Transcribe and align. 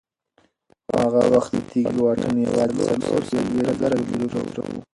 هغه 1.01 1.21
وخت 1.33 1.51
د 1.55 1.59
تېږې 1.69 1.99
واټن 2.03 2.35
یوازې 2.47 2.81
څلور 3.01 3.19
څلوېښت 3.29 3.75
زره 3.81 3.97
کیلومتره 4.07 4.61
و. 4.69 4.81